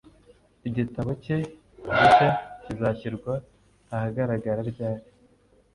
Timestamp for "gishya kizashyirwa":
1.97-3.33